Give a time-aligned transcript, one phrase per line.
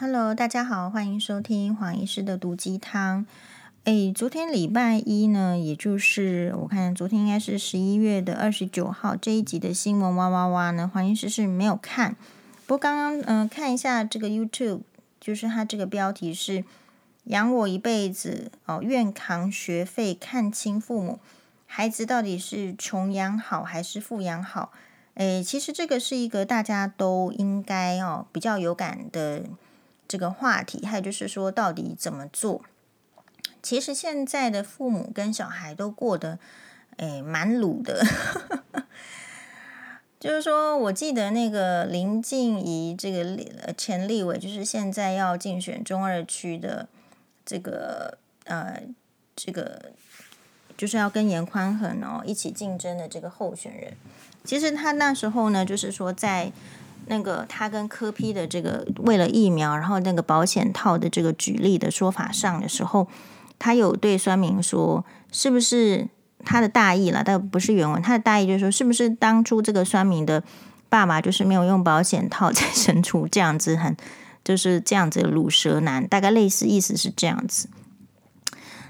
[0.00, 3.26] Hello，大家好，欢迎收听黄医师的毒鸡汤。
[3.82, 12.14] 诶，昨天礼拜一呢，也就是我看昨天应该是十一月的二十九号这一集的新闻哇哇哇呢，黄医师是没有看。
[12.64, 14.82] 不过刚刚嗯、看一下这个 YouTube，
[15.20, 16.62] 就是它这个标题是
[17.26, 21.18] “养我一辈子哦，愿扛学费看清父母，
[21.66, 24.70] 孩子到底是穷养好还是富养好？”
[25.18, 29.42] 诶，其实这个是一个大家都应该哦比较有感的。
[30.08, 32.62] 这个话题，还有就是说，到底怎么做？
[33.62, 36.38] 其实现在的父母跟小孩都过得，
[36.96, 38.02] 诶，蛮鲁的。
[40.18, 46.88] 就是说，我记得那个林静怡，这个前立委，就是现在要竞选中二区的
[47.44, 48.82] 这个呃，
[49.36, 49.92] 这个
[50.76, 53.92] 就是要跟严宽恒哦一起竞争的这个候选人。
[54.44, 56.50] 其实他那时候呢，就是说在。
[57.08, 63.08] 那个他跟柯 P 的这个为了疫苗，然后那个保险套的这个举例的说法上的时候，
[63.58, 66.06] 他有对酸民说，是不是
[66.44, 67.22] 他的大意了？
[67.24, 70.42] 但不是原文，他的大意就是说，是不是当初这个酸民的
[70.88, 73.96] 爸爸就是没有用保险套才生出这样子很
[74.44, 77.68] 就是这样子的鲁蛇男，大概类似意思是这样子。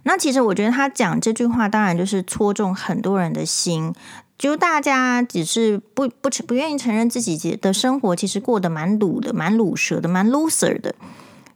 [0.05, 3.95] 那其实我觉得他讲这句话，当然就是戳中很多人的心。
[4.39, 10.95] 就大家只是不不承不愿意承认自己的生活其实过得蛮鲁的、蛮鲁蛇的、蛮 loser 的。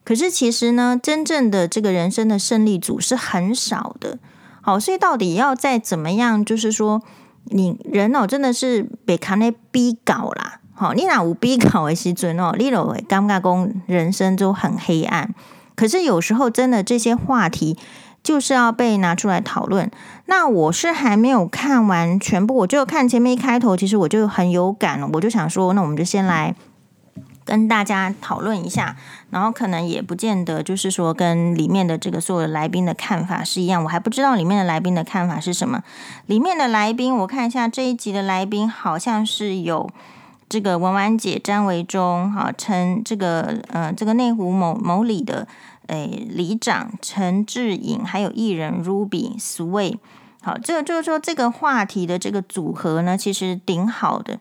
[0.05, 4.19] 可是其实呢，真正的这个人生的胜利组是很少的。
[4.61, 7.01] 好，所以到底要再怎么样，就是说
[7.45, 10.59] 你人哦，真的是被看那逼搞啦。
[10.75, 15.33] 好，你哪无逼搞的时阵哦，你都会感觉讲人生就很黑暗。
[15.77, 17.79] 可是有时候真的这些话题。
[18.23, 19.91] 就是要被拿出来讨论。
[20.27, 25.09] 那我是还没有看完全部，我就看前面一开头，其实我就很有感了。
[25.13, 26.55] 我就想说，那我们就先来
[27.45, 28.97] 跟大家讨论一下，
[29.31, 33.83] 然后可能也不见得就是说跟里面的这个所有的来宾的看法是一样。
[33.83, 35.83] 我还不知道里面的来宾的看法是什么。
[36.27, 39.91] 里面的来宾，我看一下这一集的来宾好像是有
[40.49, 45.47] 这个文玩姐詹维中，哈，陈这个呃这个内湖某某里的。
[45.89, 49.99] 诶，里长陈志颖，还有艺人 Ruby Sway，
[50.43, 54.39] 好，这个就是说这个话题的这个组合呢，其实挺好的。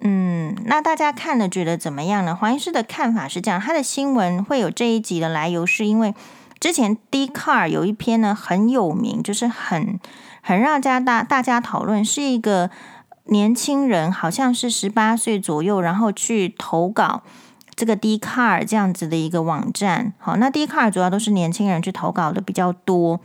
[0.00, 2.34] 嗯，那大家看了觉得怎么样呢？
[2.34, 6.14] 黄医师的看法是这样，他的新闻会有这一集的来由，是因为
[6.58, 10.00] 之前 D Car 有一篇呢很有名，就是很
[10.40, 12.70] 很让大家大大家讨论，是一个
[13.26, 17.22] 年轻人，好像是十八岁左右，然后去投稿。
[17.74, 23.20] 这个 d c a r 这样子的一个网站，好，那 d c a r 主要都是年轻人去投稿的比较多。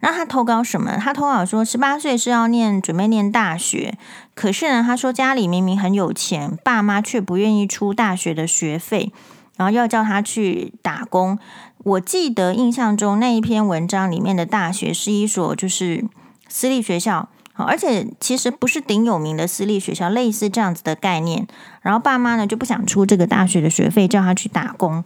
[0.00, 0.96] 那他投稿什么？
[0.98, 3.96] 他投稿说，十八岁是要念，准备念大学，
[4.34, 9.10] 可是呢，他说家里明明很有钱，爸妈却不愿意出大学的学费，
[9.56, 11.38] 然后要叫他去打工。
[11.78, 16.04] 我记得印象中那一篇文章里面的大学是一所就是
[16.48, 17.28] 私立学校。
[17.64, 21.46] 而且其实不是顶有名的私立学校，类似这样子的概念。
[21.80, 25.02] 然后爸妈呢就不想出这个大学的学费，叫他去打工。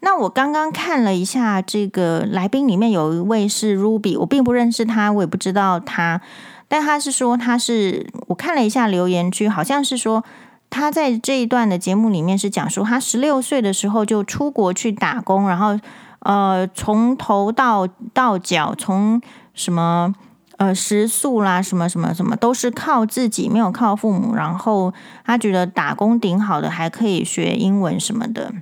[0.00, 6.22] 那我刚刚看了一下这个来宾里面有一位是 Ruby，我并不认识他，我也不知道他，
[6.68, 10.24] 但他是说他是我看了一下留言区，好像是说
[10.70, 15.78] 他在这一段的节目里面是讲说他十六岁的时候就出国去打工，然后
[16.20, 19.20] 呃从头到到脚从
[19.52, 20.14] 什么。
[20.60, 24.34] 呃，食宿啦，什么什么什么，都是靠自己，没有靠父母。
[24.34, 24.92] 然后
[25.24, 28.52] 他觉得打工顶好的，还可以学英文什么的。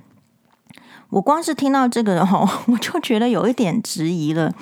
[1.09, 4.53] 我光是听到这个哦， 我就觉得有一点质疑了。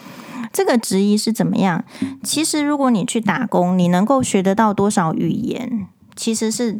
[0.51, 1.83] 这个质疑是怎么样？
[2.23, 6.79] 其实如果你去打工，你能够学得到多少语言，其实是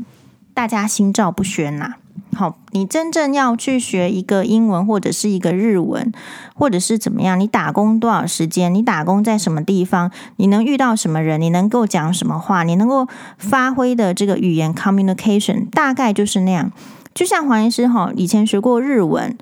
[0.56, 1.94] 大家心照不宣呐、
[2.36, 6.12] 好，你真正要去学一个英文或者是一个日文，
[6.54, 7.40] 或者是怎么样？
[7.40, 8.72] 你打工多少时间？
[8.74, 10.12] 你打工在什么地方？
[10.36, 11.42] 你能遇到什么人？
[11.42, 12.62] 你能够讲什么话？
[12.62, 13.08] 你能够
[13.40, 16.72] 发挥的这个语言 communication 大概就是那样。
[17.16, 19.36] 就像黄医师哈，以前学过日文，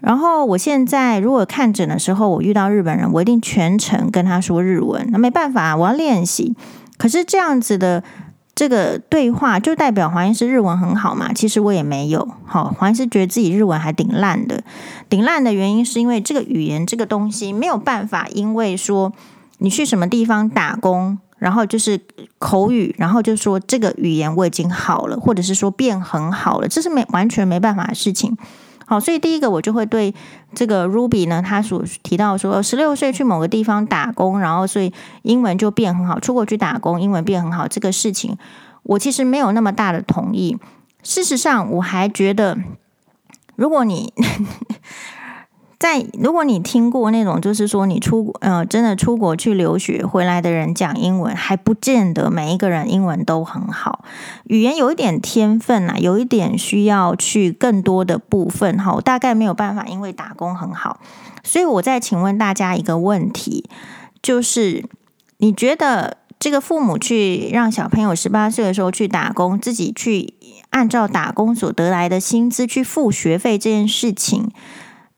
[0.00, 5.08] 然后我现在如果看诊的时候，我遇到日本人，我一定全程跟他说日文。
[5.10, 6.54] 那没办法，我要练习。
[6.98, 8.04] 可是这样子的。
[8.54, 11.32] 这个对话就代表黄医师日文很好嘛？
[11.32, 12.28] 其实我也没有。
[12.44, 14.62] 好，黄医师觉得自己日文还挺烂的。
[15.08, 19.12] 挺烂的原因是因为这个语言这个东西没有办法，因为说
[19.58, 21.98] 你去什么地方打工，然后就是
[22.38, 28.36] 口语，然后就说这个语言我已经好了，或者是说变很好了，这是没完全没办法的事情。
[28.92, 30.14] 好，所以第一个我就会对
[30.54, 34.92] 这个 Ruby 呢，他所提到说，十六岁去某个地方打工，然后所以
[35.22, 38.36] 英文就变很好，出国去打工，英文变很好，这个事情
[38.82, 40.58] 我其实没有那么大的同意。
[41.02, 42.58] 事实上，我还觉得，
[43.56, 44.12] 如果你
[45.82, 54.04] 在如果你听过那种，就是说你出呃真的出国去留学回来的人讲英文，还不见得每一个人英文都很好。
[54.44, 61.00] 语言有一点天分啊，有一点需要去更多的部分哈，我大概没有办法，因为打工很好。
[61.42, 63.68] 所以我再请问大家一个问题，
[64.22, 64.84] 就是
[65.38, 70.34] 你觉得这个父母去让小朋友十八岁的时候去打工，自己去
[70.70, 74.52] 按照打工所得来的薪资去付学费这件事情？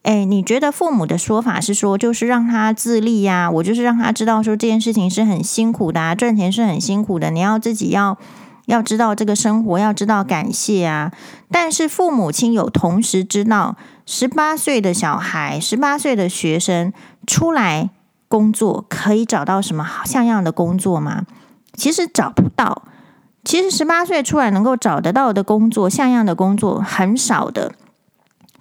[0.05, 3.51] 哎，你觉得父母的说法是说，就是让他自立呀？
[3.51, 8.19] 我就是让他知道说这件事情是很辛苦的啊，赚钱是很辛苦的，你要自己要
[8.67, 11.11] 要知道这个生活，要知道感谢啊。
[11.51, 16.93] 但是父母亲有同时知道，十八岁的小孩，十八岁的学生
[17.27, 17.89] 出来
[18.29, 21.23] 工作可以找到什么像样的工作吗？
[21.73, 22.83] 其实找不到。
[23.43, 27.73] 其实十八岁出来能够找得到的工作，像样的工作很少的。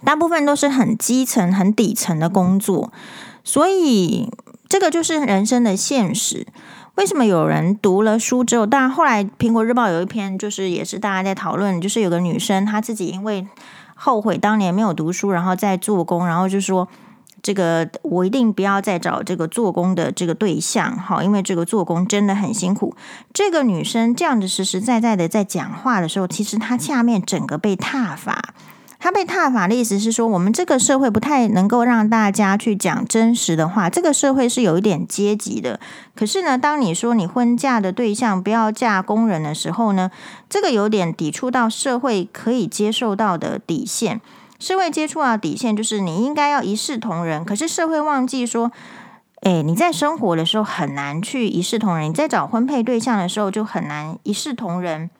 [0.04, 2.92] 大部分都是很基层、很底层的工作，
[3.42, 4.30] 所以
[4.68, 6.46] 这个就是人生的现实。
[6.96, 13.48] 为什么有人读了书之后，当然后来《苹果日报》有一篇，就是也是大家在讨论，就是有个女生她自己因为
[13.94, 16.86] 后悔当年没有读书，然后在做工，然后就说
[17.42, 22.94] 这个我一定不要再找这个做工的这个对象，好，因为这个做工真的很辛苦。
[23.32, 28.54] 这个女生这样子实实在在的在讲话的时候，其实她下面整个被踏伐。
[29.04, 33.90] 他被踏法的意思是说，我们这个社会不太能够让大家去讲真实的话。
[33.90, 35.78] 这个社会是有一点阶级的。
[36.16, 40.10] 可是呢，当你说你婚嫁的对象不要嫁工人的时候呢，
[40.48, 44.22] 这个有点抵触到社会可以接受到的底线。
[44.58, 47.44] 社会接触到底线就是你应该要一视同仁。
[47.44, 48.72] 可是社会忘记说，
[49.42, 55.10] 诶，你在生活的时候很难去一视同仁，你在找婚配对象的时候就很难一视同仁。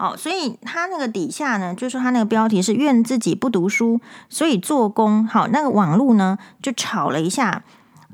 [0.00, 5.26] 好，所以他那个底下呢，就是他那个标题是“愿自己不读书，所以做工”。
[5.26, 7.64] 好，那个网络呢就吵了一下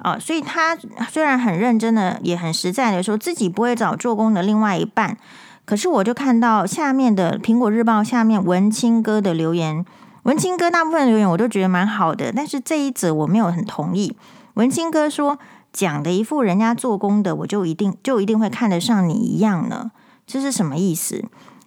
[0.03, 0.19] 啊。
[0.19, 0.75] 所以他
[1.11, 5.19] 虽然很认真的，也很实在的说自己不会找做工的另外一半，
[5.67, 9.85] 可是我就看到下面的《苹果日报》下面文青哥的留言，
[10.23, 14.17] 文青哥大部分留言我都觉得蛮好的，但是这一则我没有很同意。
[14.55, 15.39] 文青哥说
[15.71, 19.91] 讲的一副人家做工的，我就一定就一定会看得上你一样呢，
[20.27, 21.23] 这是什么意思？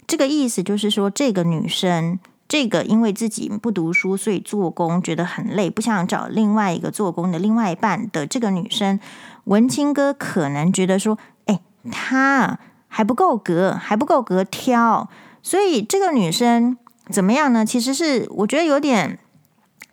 [0.07, 2.17] 这个意思就是说，这个女生，
[2.47, 8.97] 这个因为自己不读书，所以做工觉得很累，不想找另外一个做工的另外一半的这个女生，
[9.43, 11.17] 文青哥可能觉得说，
[11.47, 11.59] 哎，
[11.91, 12.57] 她
[12.87, 15.09] 还不够格，还不够格挑，
[15.43, 16.77] 所以这个女生
[17.09, 17.65] 怎么样呢？
[17.65, 19.19] 其实是我觉得有点，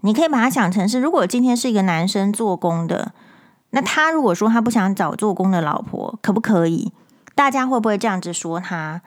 [0.03, 3.13] 你可以把它想成是，如果今天是一个男生做工的，
[3.71, 6.93] 那他如果说他不想找做工的老婆，可不可以？
[7.35, 9.03] 大家会不会这样子说他？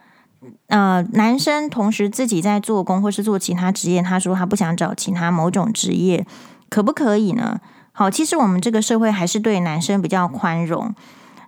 [0.67, 6.25] 呃，男生同时自己在做工或是做其他职业，他说他不想找其他某种职业，
[6.69, 7.59] 可不可以呢？
[7.91, 10.93] 好，其实我们这个社会还是对男生比较宽容。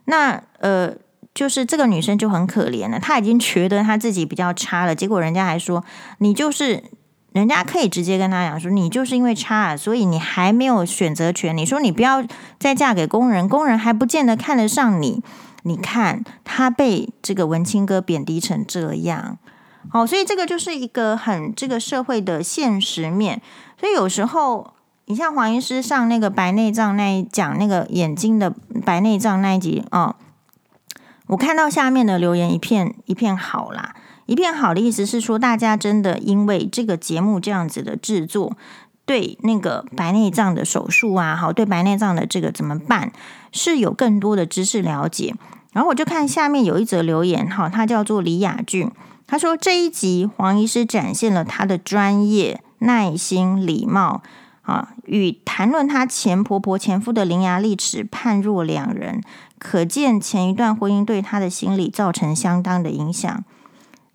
[0.05, 0.91] 那呃，
[1.35, 5.83] 就是这个女生就很可怜了，她已经觉得她自己比较差了，结果人家还说
[6.17, 6.83] 你就是，
[7.31, 11.55] 人家可以直接跟他讲说，你就是因为差，所以你还没有选择权。
[11.55, 12.25] 你说你不要
[12.59, 15.23] 再嫁给工人，工人还不见得看得上你。
[15.63, 19.37] 你看他被这个文青哥贬低成这样，
[19.89, 23.41] 好，所以这个就是一个很这个社会的现实面。
[23.77, 24.73] 所以有时候，
[25.05, 28.53] 你像黄医师上那个白内障那一讲那个眼睛的
[28.85, 30.15] 白内障那一集哦，
[31.27, 33.93] 我看到下面的留言一片一片好啦，
[34.29, 38.55] 一片好的意思是说，大家真的因为这个节目这样子的制作，
[39.03, 43.11] 对那个白内障的手术啊，好，对白内障的这个怎么办？
[43.51, 45.33] 是有更多的知识了解，
[45.73, 48.91] 然后我就看下面有一则留言，哈，他叫做李雅俊，
[49.25, 54.21] 他说这一集黄医师展现了他的专业、耐心、礼貌，
[54.61, 59.23] 啊，与谈论他前婆婆、前夫的伶牙俐齿判若两人，
[59.57, 63.43] 可见前一段婚姻对他的心理造成相当的影响。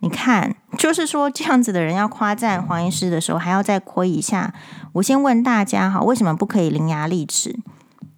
[0.04, 4.52] 你看，就是说这样子的人要夸赞黄医师的时候，还要再亏一下。
[4.92, 7.58] 我先问大家，哈，为什么不可以伶牙俐齿？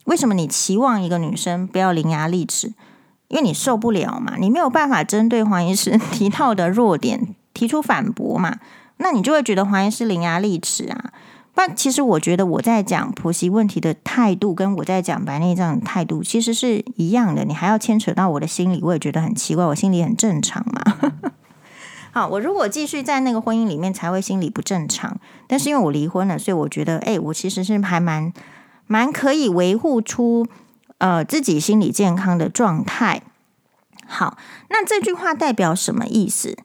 [0.06, 2.74] 为什么你期望一个女生不要伶牙俐齿？
[3.28, 8.56] 因为你受不了嘛，你没有办法针对黄医师 提到的弱点提出反驳嘛，
[8.96, 11.12] 那你就会觉得黄医师伶牙俐齿啊。
[11.54, 17.44] 但其实我觉得我在讲婆媳问题的态度，跟我在讲白内障的态度其实是一样的。
[17.44, 19.64] 你还要牵扯到我的心理，我也觉得很奇怪。
[19.64, 21.12] 我心里很正常嘛。
[22.16, 25.20] 好，我如果继续在那个婚姻里面，才会心理不正常。
[25.46, 28.32] 但是因为我离婚了，所以我觉得，哎，我其实是还蛮。
[28.86, 30.46] 蛮可以维护出
[30.96, 33.20] 呃自己心理健康的状态。
[34.06, 34.38] 好，
[34.70, 36.56] 那这句话代表什么意思？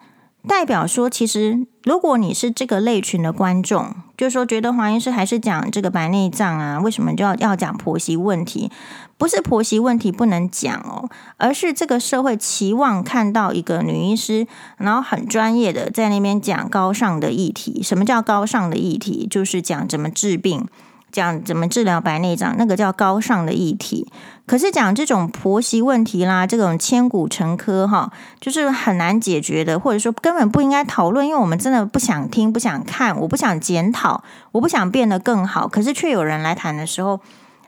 [0.47, 8.71] 代表说，其实如果你是这个类群的观众，就是说觉得黄医师还是讲这个白内障啊，为什么就要要讲婆媳问题？
[9.17, 11.07] 不是婆媳问题不能讲哦，
[11.37, 17.83] 而是这个社会期望看到一个女医师，然后很专业的在那边讲高尚的议题。
[17.83, 19.27] 什么叫高尚的议题？
[19.29, 20.67] 就是讲怎么治病。
[21.11, 24.07] 讲怎么治疗白内障，那个叫高尚的议题。
[24.45, 35.67] 可是讲这种婆媳问题啦，这种千古沉疴哈，就是很难解决的，或者说根本不应该讨论，因为我们真的不想听、不想看，我不想检讨，我不想变得更好。
[35.67, 37.21] 可是却有人来谈的时候，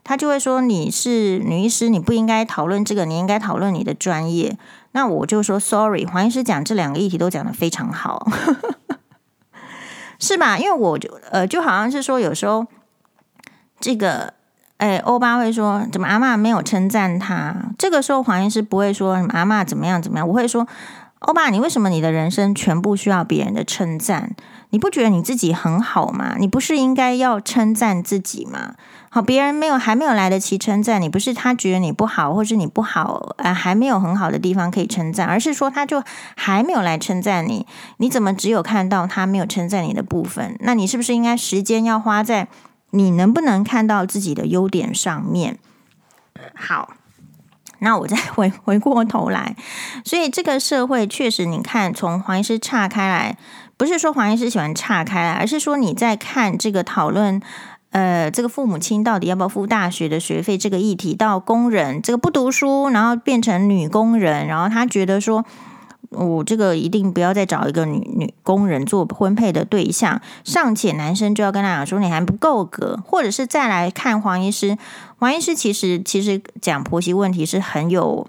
[0.04, 4.58] 他就会说：“你是女医师，你不应该讨论这个，你应该讨论你的专业。”
[4.92, 8.28] 那我就说：“Sorry，黄医师讲这两个议题都讲得非常好，
[10.20, 12.66] 是吧？”因为我就呃，就好像是说有时候。
[13.84, 14.34] 这个，
[14.78, 17.54] 哎，欧巴会说，怎么阿嬷没有称赞他？
[17.78, 20.66] 这个时候黄医师不会说什么阿嬷怎么样怎么样，我会说，
[21.20, 24.38] 欧巴，你为什么你的人生全部需要别人的称赞？
[24.70, 26.38] 你不觉得你自己很好吗？
[26.40, 28.76] 你不是应该要称赞自己吗？
[29.10, 36.02] 好，别人没有还没有来得及称赞你，不是他觉得你不好，或是你不好，呃，还没有很好的地方可以称赞，而是说他就
[36.38, 40.56] 还没有来称赞你，你怎么只有看到他没有称赞你的部分？
[40.62, 42.48] 那你是不是应该时间要花在？
[42.94, 45.58] 你能不能看到自己的优点上面？
[46.54, 46.94] 好，
[47.80, 49.56] 那我再 回回过头来，
[50.06, 53.38] 所以这个社会确实，你看从黄医师岔开来，
[53.78, 57.42] 不是说黄医师喜欢岔开来，而是说你在看这个讨论，
[57.90, 65.44] 呃，这个父母亲到底要不要付大学的学费这个议题，到工人这个不读书，然后变成女工人，然后他觉得说。
[66.10, 74.78] 我、这个一定不要再找一个女女工人做婚配的对象，尚且男生就要跟他讲说你还不够格，或者是再来看黄医师，
[75.18, 78.28] 黄医师其实其实讲婆媳问题是很有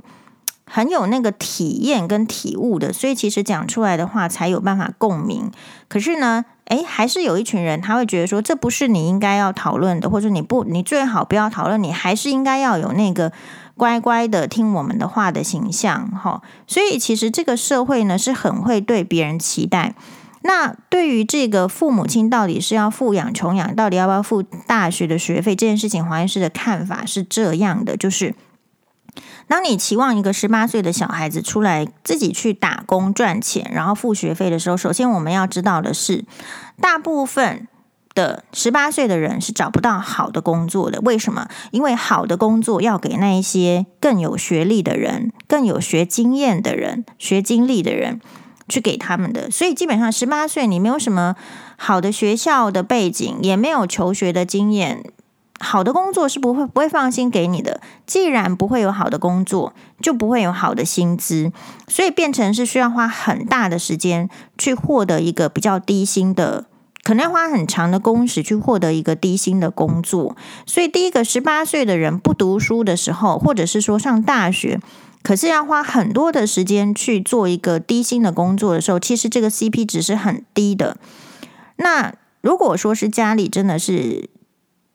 [0.65, 5.51] 很有那个体验跟体悟的，所以其实讲出来的话才有办法共鸣。
[5.89, 13.31] 可是呢，诶，还是有一群人他会觉得说这不是你应该要讨论的，或者你不你最好不要讨论，你还是应该要有那个。
[13.77, 19.95] 乖乖的听我们的话的形象，哈，所以其实这个社会呢是很会对别人期待。
[20.43, 28.35] 那对于这个父母亲到底是要富养穷养，到底要不要付大学的学费这件事情，黄医师的看法是这样的：就是
[29.49, 36.25] 当你期望一个十八岁的小孩子出来自己去打工赚钱，然后付学费的时候，首先我们要知道的是，
[36.81, 37.67] 大部分。
[38.15, 41.49] 的十八岁的人是找不到好的工作的，为什么？
[41.73, 48.21] 因为好的工作要给那一些更有学历的人、更有学经验的人、学经历的人
[48.69, 49.51] 去给他们的。
[49.51, 51.35] 所以基本上十八岁你没有什么
[51.77, 55.03] 好的学校的背景，也没有求学的经验，
[55.59, 57.81] 好的工作是不会不会放心给你的。
[58.07, 61.51] 既然不会有好的工作，就不会有好的薪资，
[61.89, 66.67] 所以变成是需要花很大的时间去获得一个比较低薪的。
[67.05, 74.81] 可能要花很长的工时去获得一个低薪的工作，所以第一个十八岁的人不读书的时候，或者是说上大学，
[75.23, 80.97] 可是要花很多的时间去做一个低薪的工作的时候，其实这个 CP 值是很低的。
[81.77, 84.31] 那如果说是家里真的是，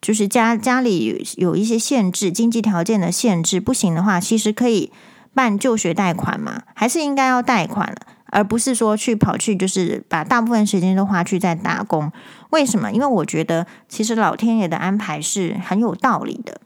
[0.01, 4.91] 就是家家里有一些限制，经济条件的限制不行的话，其实可以
[5.35, 7.97] 办就学贷款嘛，还是应该要贷款了。
[8.31, 12.11] 而不是说去跑去，就是把大部分时间都花去在打工。
[12.51, 12.91] 为什么？
[12.91, 16.61] 因为我觉得其实老天爷的安排是很有道理的。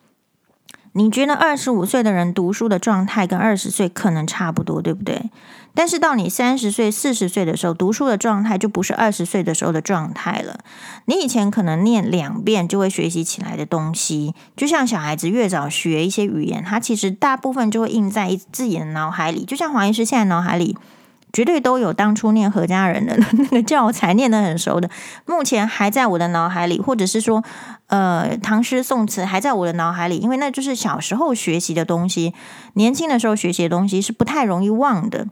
[0.95, 5.31] 你觉得二十五岁的人读书的状态跟二十岁可能差不多，对不对？
[5.73, 10.59] 但是到你三十岁、四十岁的时候，读书的状态就不是二十岁的时候的状态了。
[11.05, 19.43] 你以前可能念两遍就会学习起来的东西，就像小孩子越早学一些语言，他其实大部分就会印在自己的脑海里。
[19.43, 20.77] 就像黄医师现在脑海里。
[21.33, 24.89] 绝对都有当初念何家人的那个教材念得很熟的，
[25.25, 27.43] 目前还在我的脑海里，或者是说，
[27.87, 32.35] 呃，唐诗宋词还在我的脑海里，因为那就是小时候学习的东西，
[32.75, 35.27] 年轻的时候学习的东西是不太容易忘的。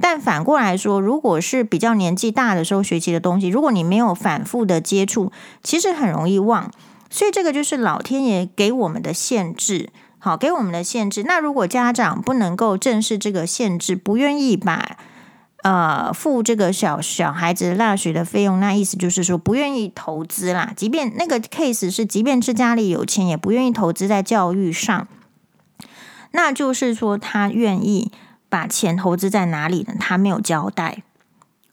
[0.00, 5.30] 但反过来说，如果是比较年纪大的时候学习的东西，如果你没有反复的接触，
[5.62, 6.68] 其实很容易忘。
[7.08, 11.22] 所以这个就是老天爷给我们的限制，好，给我们的限制。
[11.22, 14.96] 那如果家长不能够正视这个限制，不愿意把
[15.64, 20.74] 呃，付这个小小孩子大学的费用，那意思就是说不愿意投资啦。
[20.76, 25.08] 即便那个 case 是，即便是家里有钱，也不愿意投资在教育上。
[26.32, 28.12] 那就是说，他愿意
[28.50, 29.94] 把钱投资在哪里呢？
[29.98, 31.02] 他没有交代。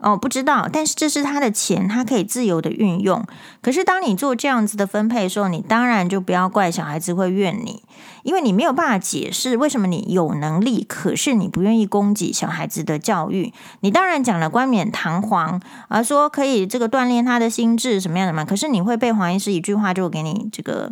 [0.01, 3.23] 哦，不知道，但是这是他的钱，他可以自由的运用。
[3.61, 7.83] 可是当你做这样子的分配的时候，你当然就不要怪小孩子会怨你，
[8.23, 13.53] 因为你没有办法解释为什么你有能力，可是你不愿意供给小孩子的教育。
[13.81, 18.43] 你当然讲了冠冕堂皇，而说可以这个锻炼他的心智什么样的嘛？
[18.43, 20.91] 可是你会被黄医师一句话就给你这个，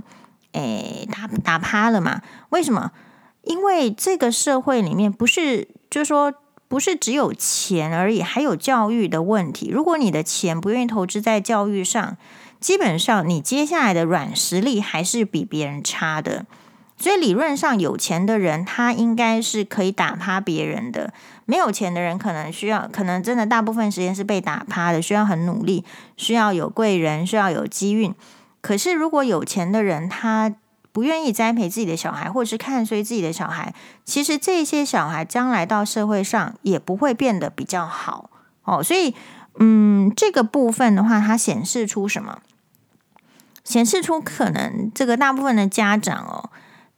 [0.52, 2.22] 诶，打打趴了嘛？
[2.50, 2.92] 为什么？
[3.44, 6.32] 因为这个社会里面不是，就是说。
[6.70, 9.70] 不是只有钱而已，还有教育的问题。
[9.70, 12.16] 如果你的钱不愿意投资在教育上，
[12.62, 16.46] 基本上你接下来的软实力还是比别人差的。
[16.96, 21.14] 所以理论上，有钱的人他应该是可以打趴别人的，
[21.46, 25.84] 没有钱的人可能需要，可能真的大部分时间是被打趴的，需要很努力，
[26.18, 28.14] 需要有贵人，需要有机运。
[28.62, 30.54] 可是如果有钱的人，他
[31.00, 38.30] 不愿意栽培自己的小孩，或者是看衰自己的小孩，其实这些小孩将来到社会上也不会变得比较好
[38.66, 38.84] 哦。
[38.84, 39.16] 所以，
[39.60, 42.40] 嗯，这个部分的话，它显示出什么？
[43.64, 46.50] 显示出可能这个大部分的家长哦，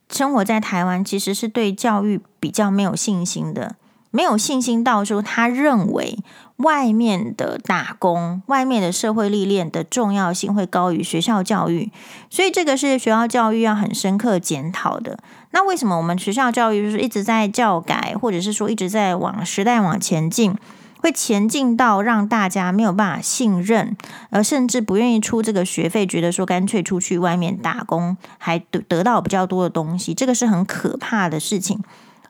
[0.10, 3.76] 生活在台湾，其实是对教育比较没有信心的。
[4.12, 6.20] 没有信心到说，他认为
[6.58, 11.92] 外面的打工、外面的社会历练的重要性会高于学校教育，
[12.30, 15.18] 所以这个是学校教育要很深刻检讨的。
[15.52, 20.56] 那为什么我们学校教育就是一直在教改，或者是说一直在往时代往前进，
[21.00, 23.98] 会前进到让大家没有办法信任，
[24.30, 31.82] 而甚至不愿意出这个学费，觉得说干脆出去外面打工，还得得到比较多的东西，这个是很可怕的事情。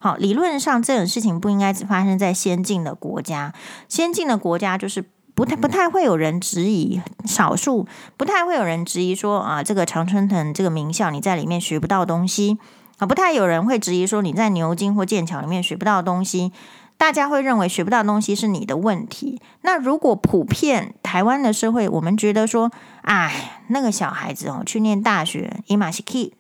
[0.04, 3.54] 好，理论上这种事情不应该只发生在先进的国家。
[3.88, 5.06] 先进的国家就是
[5.36, 12.58] 不太不太会有人质疑，少数不太会有人质疑说啊，这个常春藤这个名校你在里面学不到东西
[12.98, 16.52] 啊，不太有人会质疑说你在牛津或剑桥里面学不到东西。
[16.98, 19.42] 大家会认为学不到东西是你的问题。
[19.62, 26.34] 那如果普遍台湾的社会，我们觉得说，哎，那个小孩子哦，去念大学，伊玛西 key。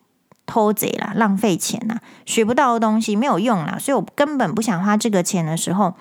[0.52, 5.96] 偷贼啦，浪费钱啦，学不到的东西没有用啦，所以我根本不想花这个钱的时候，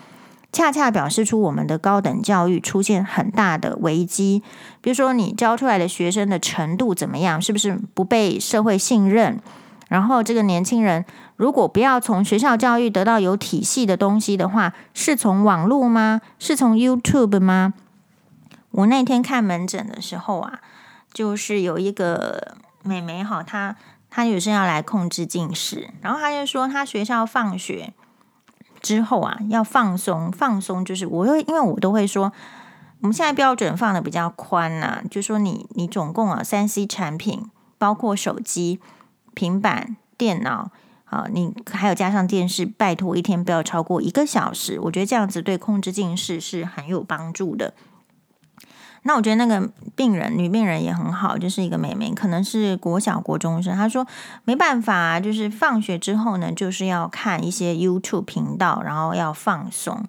[0.51, 4.43] 恰恰表示出我们的高等教育出现很大的危机。
[4.81, 7.41] 比如说，你教出来的学生的程度怎么样？
[7.41, 9.39] 是不是不被社会信任？
[9.87, 11.05] 然后，这个年轻人
[11.37, 16.21] 如果不要从学校教育得到有体系的东西的话，是从网络吗？
[16.41, 17.75] 是从 YouTube 吗？
[18.73, 20.59] 我那天看门诊的时候啊，
[21.13, 23.77] 就是有一个美眉哈，她。
[24.11, 27.95] 他有时要来控制近视，然后他就说，他学校放学
[28.83, 32.33] 之后啊，要放松，放松就是我会，因为我都会说，
[33.01, 38.81] 我们现在标准放的比较宽呐、就说你你总共啊三 C 产品，包括手机、
[39.33, 40.71] 平板、电脑
[41.05, 47.75] 啊，你还有加上电视，拜托一天不要超过一个小时，我觉得这样子对控制近视是很有帮助的。
[49.03, 53.75] 那我觉得那个病人，女病人也很好，就是一个妹妹，可能是国小国中生。
[53.75, 54.07] 她说
[54.45, 60.05] 没办法，就是放学之后呢，就是要看一些 YouTube 频道，然后要放松。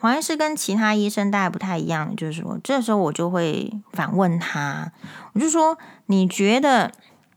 [0.00, 4.90] 黄医师跟其他医生大概不太一样，就是说这时候我就会反问他，
[5.34, 6.90] 我就说你觉得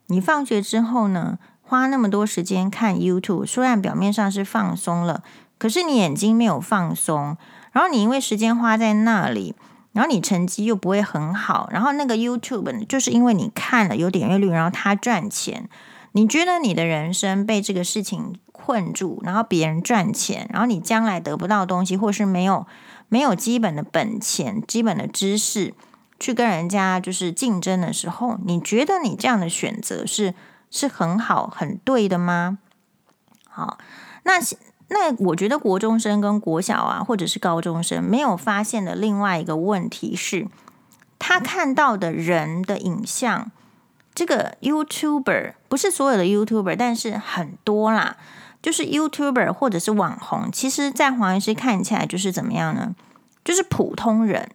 [0.07, 5.21] 你放学之后呢，花那么多时间看 YouTube，虽然表面上是放松了，
[5.59, 7.37] 可是你眼睛没有放松，
[7.71, 9.53] 然后你因为时间花在那里。
[9.97, 15.67] 然后你成绩又不会很好，然后那个 YouTube，就是因为你看了有点阅率，然后他赚钱，
[16.11, 22.67] 你觉得你的人生被这个事情困住，然后别人赚钱，然后你将来得不到东西，或是没有
[23.09, 25.73] 没有基本的本钱、基本的知识
[26.19, 30.35] 去跟人家就是竞争的时候，你觉得你这样的选择是
[30.69, 32.59] 是很好、很对的吗？
[33.49, 33.79] 好，
[34.25, 34.33] 那。
[34.89, 40.47] 那我觉得国中生跟国小啊，或者是高中生没有发现的另外一个问题是，
[41.19, 43.51] 他看到的人的影像，
[44.15, 48.15] 这个 YouTuber 不是所有的 YouTuber，但是很多啦，
[48.61, 52.95] 就是 YouTuber 或者是网红，其实，在黄医师看起来就是怎么样呢？
[53.43, 54.49] 就是普通人，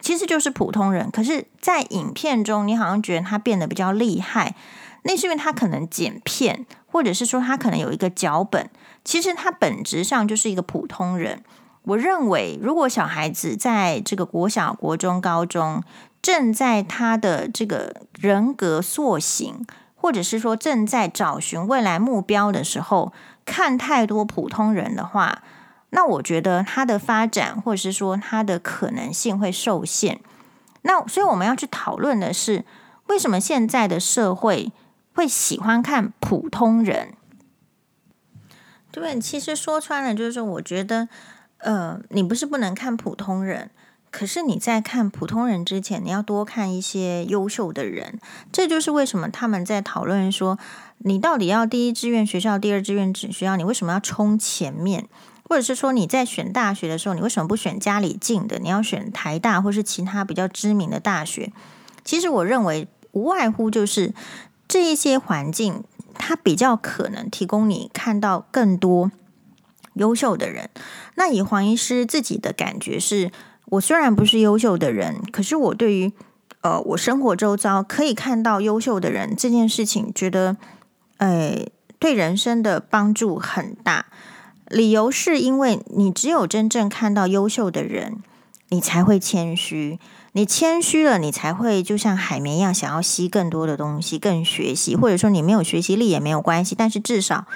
[0.00, 4.56] 其实就是普通人，可是，在影片中，你好像觉得他变得比较厉害，
[5.04, 8.68] 那是因为他可能剪片，或者是说他可能有一个脚本。
[9.06, 11.44] 其实他本质上就是一个普通人。
[11.84, 15.84] 我认为，如果小孩子在这个国小、国中、高中，
[16.20, 19.64] 正在他的这个人格塑形，
[19.94, 23.12] 或者是说正在找寻未来目标的时候，
[23.44, 25.44] 看太多普通人的话，
[25.90, 30.18] 那我觉得他的发展，或者是说他的可能性会受限。
[30.82, 32.64] 那所以我们要去讨论的是，
[33.06, 34.72] 为什么现在的社会
[35.14, 37.15] 会喜欢看普通人？
[38.96, 41.06] 对，其实说穿了就是，我觉得，
[41.58, 43.70] 呃，你不是不能看普通人，
[44.10, 48.18] 可是你在看普通人之前，你要多看一些优秀的人。
[48.50, 50.58] 这就是为什么他们在讨论说，
[51.00, 55.06] 你到底要第一志愿学校、第二志愿学校，你为什么要冲前面？
[55.44, 58.58] 或者是说你在选大学的时候，你为什么不选家里近的？
[58.58, 61.52] 你要选台大或是其他比较知名的大学？
[62.02, 64.14] 其实我认为无外乎就是
[64.66, 65.84] 这一些环境，
[66.18, 69.10] 它比较可能提供你看到更多
[69.94, 70.70] 优秀的人。
[71.14, 73.30] 那以黄医师自己的感觉是，
[73.66, 76.12] 我虽然不是优秀的人，可是我对于
[76.60, 80.56] 呃我生活周遭可以看到优秀的人这件事情，觉得
[81.18, 81.66] 呃
[81.98, 84.06] 对人生的帮助很大。
[84.68, 88.22] 理由是因为你只有真正看到优秀的人，
[88.70, 89.98] 你才会谦虚。
[90.36, 94.94] 你谦虚了，你才会就像海绵一样，想要吸更多的东西，更学习。
[94.94, 97.46] 或者说你没有学习力也没有关系，但是至少，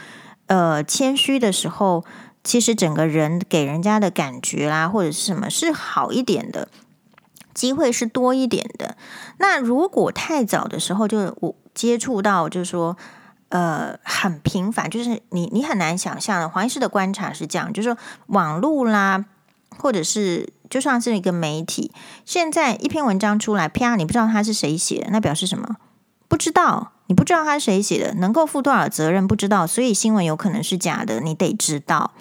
[0.47, 2.07] 呃，谦虚的时候，
[2.43, 6.69] 其实整个人给人家的感觉啦，或者是什么是好一点的，
[7.53, 8.97] 机会是多一点的。
[9.37, 12.97] 那如果太早的时候就我接触到，就是说。
[13.51, 16.49] 呃，很频繁，就是你你很难想象的。
[16.49, 19.25] 黄医师的观察是这样，就是说网络啦，
[19.77, 21.91] 或者是就算是一个媒体，
[22.25, 25.77] 现在一篇文章出来，啪，你不知道他是谁写的，那表示什么？
[26.29, 32.13] 不知道，你不知道他是谁写的，能够负多少责任不知道，所以新闻有可能是假的，你得知道。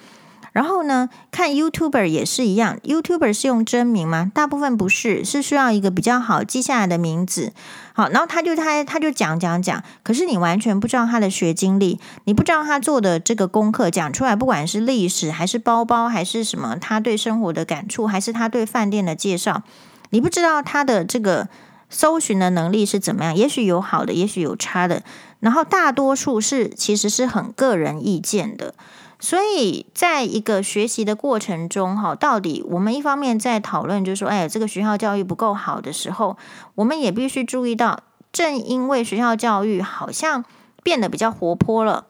[0.60, 4.30] 然后呢，看 YouTuber 也是一样，YouTuber 是用真名吗？
[4.36, 7.54] 大部分不是，是需要一个比较好记下来的名字。
[7.94, 19.64] 好，然后他就他他就讲讲讲，可是你完全不知道他的学经历，你不知道他做的这个功课讲出来，不管是历史还是包包还是什么，他对生活的感触，还是他对饭店的介绍，
[20.10, 21.48] 你不知道他的这个
[21.90, 25.04] 搜寻的能力是怎么样，也许有好的，也许有差的，
[25.40, 28.74] 然后大多数是其实是很个人意见的。
[29.22, 36.38] 所以，在一个学习的过程中，哈，到底我们一方面在讨论，就是说，哎，这个学校教育不够好的时候，
[36.76, 38.00] 我们也必须注意到，
[38.32, 40.46] 正因为学校教育好像
[40.84, 42.06] 变得比较活泼了，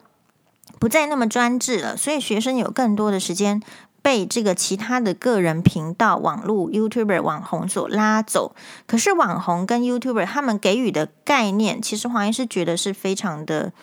[0.78, 3.60] 不再那么专制了，所以学生有更多的时间
[4.04, 8.54] 被这个其他的个人频道、网络 YouTuber 网红所拉走。
[8.86, 13.74] 可是，网红跟 YouTuber 他们给予的概念，其实黄医师觉得是非常的。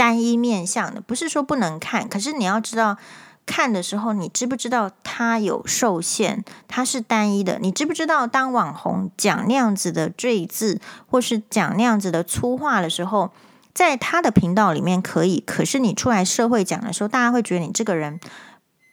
[0.00, 2.96] 单一面向的，不是说不能看，可是你要知道，
[3.44, 7.58] 看的时候，你知不知道它有受限，它是单一的。
[7.60, 13.30] 你知不知道，当网红讲那样子的赘字，或是讲那样子的粗话的时候，
[13.74, 18.18] 在他的频道里面可以，可是你出来社会讲的时候，大家会觉得你这个人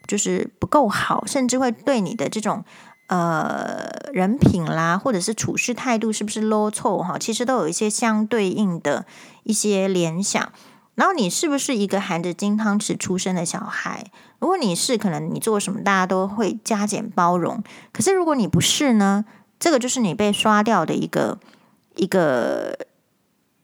[0.05, 2.65] 就是不够好，甚至会对你的这种
[3.07, 9.05] 呃人品啦，或者是处事态度是不是 low 臭哈，其实都有一些相对应的
[9.43, 10.51] 一些联想。
[10.97, 14.03] 然后你是不是一个含着金汤匙出生的小孩？
[14.39, 17.63] 如果你是，可能你做什么大家都会加减包容。
[17.93, 19.23] 可是如果你不是呢？
[19.59, 21.37] 这个就是你被刷掉的一个
[21.97, 22.79] 一个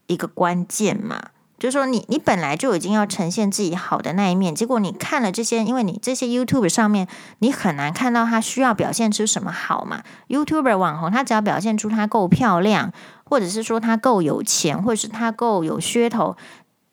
[0.05, 1.29] 一个关键嘛。
[1.57, 7.07] 就是说你你本来就已经要呈现自己好的那一面，结果你看了这些，因为你这些 YouTube 上面
[7.39, 10.03] 你很难看到他需要表现出什么好嘛。
[10.27, 12.91] YouTuber 网红他只要表现出他够漂亮，
[13.23, 16.35] 或者是说他够有钱，或者是他够有噱头。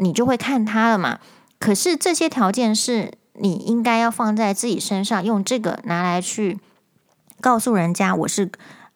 [0.00, 1.18] 你就会看他了嘛？
[1.58, 6.58] 可是这些条件是你应该要放在自己身上，用这个拿来去
[7.40, 8.50] 告诉人家我是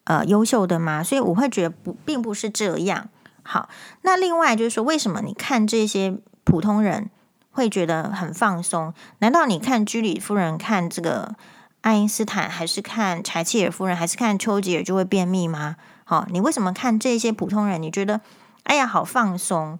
[0.04, 1.02] 呃优秀的吗？
[1.02, 3.08] 所以我会觉得不，并不是这样。
[3.42, 3.68] 好，
[4.00, 7.10] 那另外就是说，为什么你看这些普通人
[7.50, 8.94] 会觉得很放松？
[9.18, 11.34] 难道你看居里夫人、看这个
[11.82, 15.76] 爱因斯坦，还是看柴契尔夫人，还是看丘吉尔就会便秘吗？
[16.04, 17.82] 好，你为什么看这些普通人？
[17.82, 18.22] 你觉得
[18.62, 19.78] 哎呀好放松？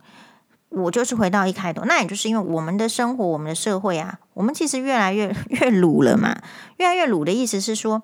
[0.76, 6.36] 我就是回到一开头，那也就是因为我们的生活，我们的社会啊，我们其实越来越越鲁了嘛。
[6.76, 8.02] 越来越鲁的意思是说，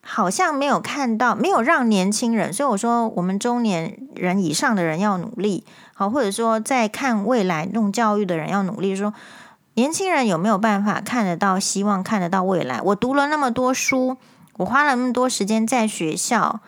[0.00, 2.52] 好像没有看到，没有让年轻人。
[2.52, 8.96] 所以我说，我们中年人以上的人要努力，好，或者说在看未来弄教育的人要努力。
[8.96, 9.14] 说
[9.74, 12.80] 年轻人有没有办法看得到希望，看得到未来？
[12.82, 14.16] 我读了那么多书，
[14.58, 16.60] 我花了那么多时间在学校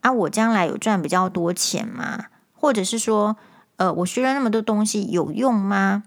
[0.00, 2.26] 啊，我将来有赚比较多钱吗？
[2.54, 3.36] 或者是说？
[3.80, 6.02] 呃，我学了那么多东西有用吗？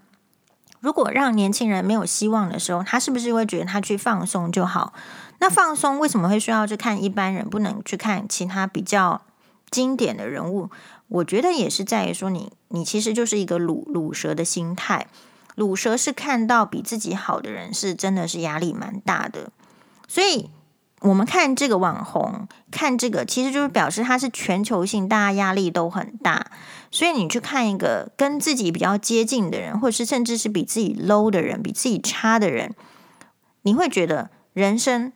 [0.80, 4.94] 如果让年轻人没有希望的时候，他是不是会觉得他去放松就好？
[5.40, 9.22] 那放松为什么会需要去看一般人，不能去看其他比较
[9.72, 10.70] 经典的人物？
[11.08, 15.08] 我觉得也是在于说你，你其实就是一个鲁鲁蛇的心态。
[15.56, 19.50] 鲁蛇是看到比自己好的人，是真的是压力蛮大的。
[20.08, 20.52] 所以
[21.04, 26.48] 我们看这个网红，看这个其实就是表示他是全球性，大家压力都很大。
[26.92, 32.74] 所以你去看一个跟自己比较接近的人，或者是甚至是比自己 low 的人，比自己差的人，
[33.63, 35.12] 你会觉得人生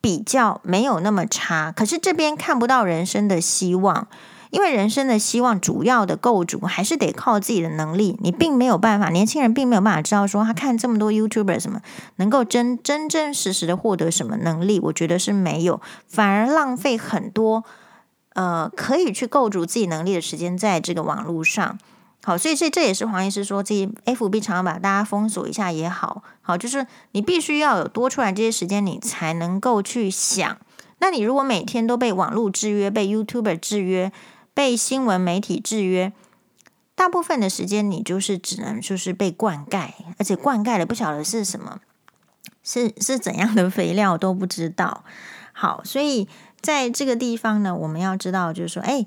[0.00, 4.08] 比较没有那么差，可是这边看不到人生的希望。
[4.54, 11.80] 因为人生的希望主要的构筑还是得靠自己的能力，你并没有办法，年轻人并没有办法知道说他看这么多 YouTuber 什么
[12.16, 17.64] 能够真真真实实的获得什么能力，我觉得是没有，反而浪费很多
[18.34, 21.76] 呃可以去构筑自己能力的时间在这个网络上。
[22.22, 30.56] 好，所以这这也是黄医师说，这 FB 常常把大家封锁一下也好，好，就是你必须要有多出来这些时间，你才能够去想。
[30.98, 34.12] 那你如果每天都被网络制约，被 YouTuber 制约。
[34.54, 36.12] 被新闻媒体制约，
[36.94, 41.80] 大部分的时间你就是只能就是被灌溉，而且灌溉的不晓得是什么，
[42.62, 45.04] 是是怎样的肥料都不知道。
[45.52, 46.28] 好，所以
[46.60, 49.04] 在这个地方呢，我们要知道就是说，哎，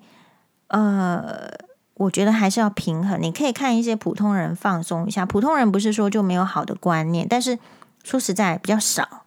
[0.68, 1.50] 呃，
[1.94, 3.22] 我觉得还是要平衡。
[3.22, 7.58] 你可以看一些普通人放松一下，普通人不是说就没有好的观念，但是
[8.04, 9.24] 说实在比较少。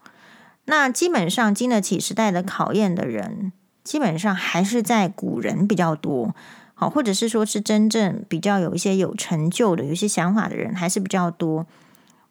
[0.67, 3.53] 那基本上经得起时代的考验的人。
[3.91, 6.33] 基本上还是在古人比较多，
[6.75, 11.67] 好，或者是说是真正比较有一些有成就的、有一些想法的人还是比较多。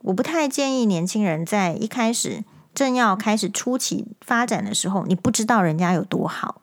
[0.04, 6.62] 我不太建议年轻人在一开始正要开始初期发展的时候，你不知道人家有多好。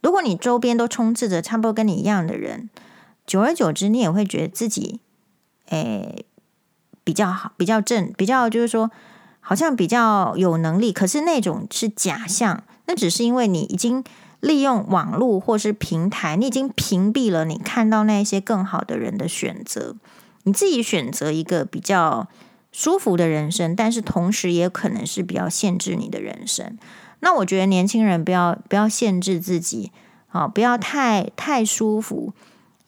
[0.00, 2.70] 如果你周边都充斥着差不多跟你一样的人，
[3.26, 5.00] 久而久之，你也会觉得自己，
[5.68, 6.24] 诶，
[7.04, 8.90] 比较好，比较正，比较就是说，
[9.40, 12.64] 好像比较有能力，可是那种是假象。
[12.90, 14.02] 那只是因为你已经
[14.40, 19.94] 利用网络或是平台，你已经屏蔽了你看到那些更好的人的选择，
[20.42, 22.26] 你自己选择一个比较
[22.72, 26.76] 舒服的人生，但是同时也可能是比较限制你的人生。
[27.20, 29.92] 那我觉得年轻人不要不要限制自己，
[30.30, 32.32] 啊，不要太太舒服，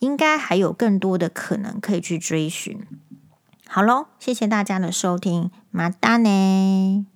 [0.01, 2.81] 应该还有更多的可能可以去追寻。
[3.69, 7.12] 好喽，谢谢大家的收听，马达呢。